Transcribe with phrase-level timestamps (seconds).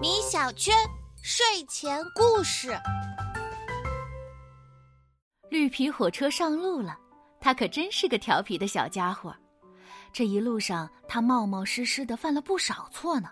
[0.00, 0.74] 米小圈
[1.22, 2.78] 睡前故事：
[5.50, 6.96] 绿皮火车上路了，
[7.40, 9.34] 它可真是个调皮的小家伙。
[10.12, 13.28] 这一路上，他冒冒失失的犯了不少错呢，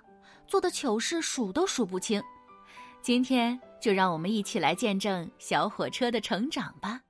[0.46, 2.22] 做的糗事数都数不清。
[3.00, 7.00] 今天就让我们一起来见证小火车的成长吧。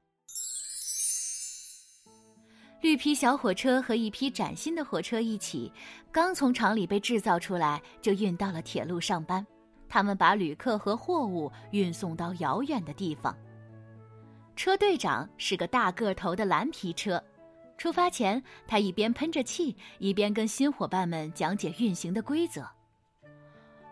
[2.84, 5.72] 绿皮小火车和一批崭新的火车一起，
[6.12, 9.44] 刚从厂里被制造出来，就运到了铁路上班。
[9.88, 13.34] 他们把旅客和货物运送到遥远的地方。
[14.54, 17.18] 车队长是个大个头的蓝皮车。
[17.78, 22.68] 出发前，他一边喷着气，一边跟新伙伴们讲解运行的规则。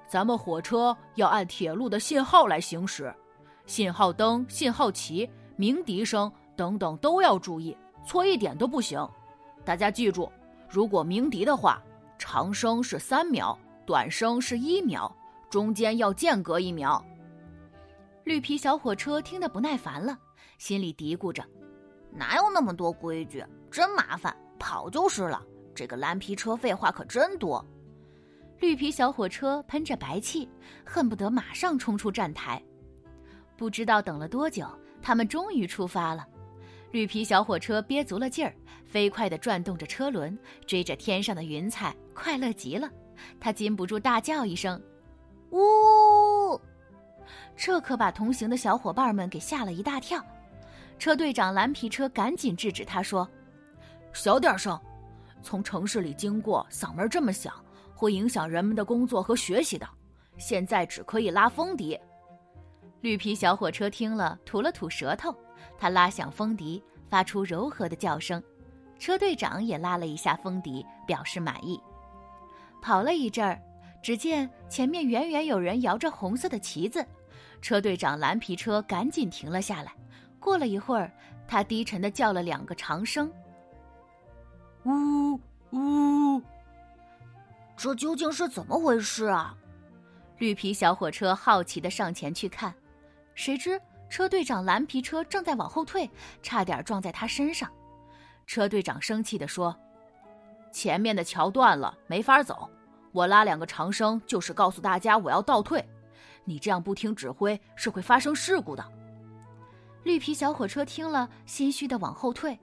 [0.06, 3.11] 咱们火车要按铁路的信号来行驶，
[3.65, 7.75] 信号灯、信号旗、鸣笛声等等都要注意。
[8.05, 9.06] 错一点都不行，
[9.65, 10.30] 大家记住，
[10.69, 11.83] 如果鸣笛的话，
[12.19, 15.14] 长声是三秒，短声是一秒，
[15.50, 17.05] 中间要间隔一秒。
[18.25, 20.19] 绿皮小火车听得不耐烦了，
[20.59, 21.44] 心里嘀咕着
[22.12, 25.42] ：“哪有那么多规矩，真麻烦，跑就是了。”
[25.75, 27.64] 这个蓝皮车废话可真多。
[28.59, 30.48] 绿皮小火车喷着白气，
[30.84, 32.62] 恨不得马上冲出站台。
[33.56, 34.66] 不知道等了多久，
[35.00, 36.27] 他们终于出发了。
[36.93, 38.55] 绿皮小火车憋足了劲儿，
[38.85, 42.89] 飞快地转动着车轮，追着天上的云彩，快乐极了。
[43.41, 44.81] 他禁不住大叫一声
[45.53, 46.61] ：“呜！”
[47.57, 50.23] 这可把同行的小伙伴们给吓了一大跳。
[50.99, 53.27] 车队长蓝皮车赶紧制止他说
[54.12, 54.79] ：“小点声，
[55.43, 57.55] 从城市里经过，嗓门这么响，
[57.95, 59.89] 会影响人们的工作和学习的。
[60.37, 61.99] 现在只可以拉风笛。”
[63.01, 65.34] 绿皮小火车听了，吐了吐舌头。
[65.79, 68.43] 他拉响风笛，发出柔和的叫声。
[68.99, 71.81] 车队长也拉了一下风笛，表示满意。
[72.81, 73.61] 跑了一阵儿，
[74.03, 77.05] 只见前面远远有人摇着红色的旗子。
[77.61, 79.93] 车队长蓝皮车赶紧停了下来。
[80.39, 81.11] 过了一会儿，
[81.47, 83.33] 他低沉的叫了两个长声
[84.84, 85.41] ：“呜
[85.71, 86.43] 呜！”
[87.77, 89.56] 这究竟是怎么回事啊？
[90.39, 92.75] 绿皮小火车好奇的上前去看，
[93.34, 93.81] 谁知。
[94.12, 96.11] 车队长蓝皮车正在往后退，
[96.43, 97.73] 差点撞在他身上。
[98.47, 99.75] 车队长生气地说
[100.71, 102.69] ：“前面的桥断了，没法走。
[103.12, 105.83] 我拉两个长声，就是告诉大家我要倒退。
[106.45, 108.87] 你这样不听指挥，是会发生事故的。”
[110.05, 112.61] 绿皮小火车听了，心虚的往后退：“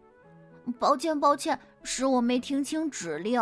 [0.77, 3.41] 抱歉，抱歉，是我没听清指令。”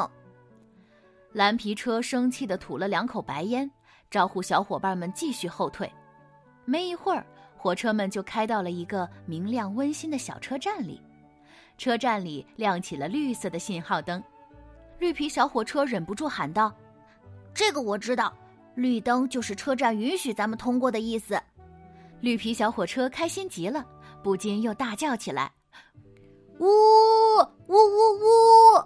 [1.36, 3.70] 蓝皮车生气的吐了两口白烟，
[4.10, 5.92] 招呼小伙伴们继续后退。
[6.64, 7.28] 没一会儿。
[7.58, 11.02] 火车们就开到了一个明亮温馨的小车站里，
[11.78, 14.24] 车站里亮起了绿色的信号灯。
[15.00, 16.74] 绿皮小火车忍不住喊道
[17.54, 18.34] ：“这个我知道，
[18.76, 21.40] 绿灯就是车站允许咱们通过的意思。”
[22.22, 23.86] 绿皮小火车开心极了，
[24.24, 25.52] 不禁又大叫起来
[26.60, 27.76] ：“呜呜呜
[28.20, 28.84] 呜！”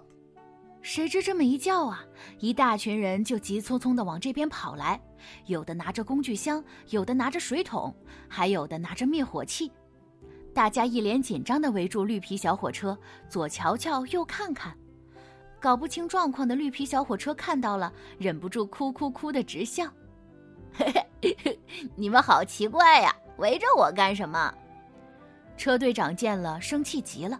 [0.82, 2.04] 谁知这么一叫啊，
[2.40, 5.00] 一大群人就急匆匆地往这边跑来。
[5.46, 7.96] 有的拿着工具箱，有的拿着水桶，
[8.28, 9.72] 还有的拿着灭火器。
[10.54, 12.98] 大家一脸紧张地围住绿皮小火车，
[13.30, 14.76] 左瞧瞧，右看看。
[15.60, 19.86] 搞不清状况的绿皮小火车看到了，忍不住哭哭哭的直笑。
[20.74, 21.60] 嘿嘿嘿，
[21.96, 24.52] 你们好奇怪呀，围着我干什么？
[25.56, 27.40] 车队长见了，生气极了。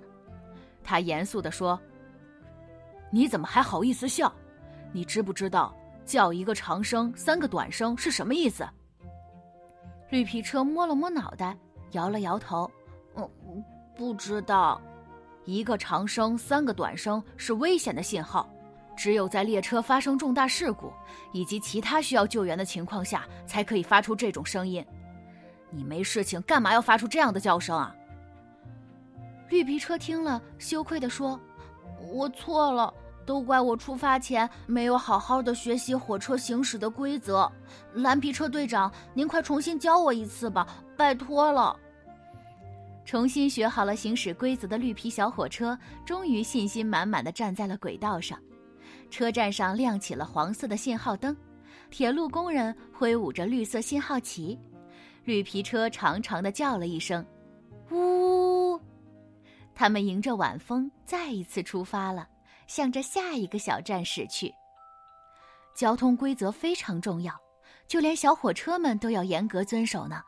[0.84, 1.80] 他严肃地说
[3.12, 4.34] ：“你怎么还好意思笑？
[4.92, 8.68] 你知不知道？”叫一个长声，三个短声是什么意思？
[10.10, 11.56] 绿皮车摸了摸脑袋，
[11.92, 12.70] 摇了摇头，
[13.16, 13.30] 嗯，
[13.96, 14.82] 不知道。
[15.46, 18.50] 一个长声，三个短声是危险的信号，
[18.98, 20.92] 只有在列车发生重大事故
[21.32, 24.86] 以及其他需要救援的情况下，才可以发出这种声音。
[25.70, 27.96] 你没事情，干嘛要发出这样的叫声啊？
[29.50, 31.40] 绿皮车听了，羞愧地说
[32.12, 32.94] ：“我错了。”
[33.32, 37.50] 都怪我出发前没有好好的学习火车行驶的规则，
[37.94, 40.68] 蓝皮车队长，您快重新教我一次吧，
[40.98, 41.74] 拜托了。
[43.06, 48.38] 重新学好了行驶规则的绿皮小火车，终于信心满满的站在了轨道上。
[49.10, 51.34] 车站上亮起了黄色的信号灯，
[51.90, 54.60] 铁路工人挥舞着绿色信号旗，
[55.24, 57.26] 绿皮车长长的叫了一声，
[57.92, 58.78] 呜，
[59.74, 62.28] 他们迎着晚风再一次出发了。
[62.72, 64.50] 向着下一个小站驶去。
[65.76, 67.38] 交通规则非常重要，
[67.86, 70.24] 就连小火车们都要严格遵守呢，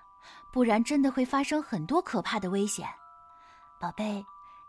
[0.52, 2.86] 不然真的会发生很多可怕的危险。
[3.80, 4.22] 宝贝，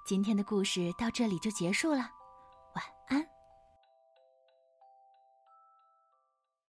[0.07, 2.09] 今天的故事到这里就结束了，
[2.77, 3.34] 晚安。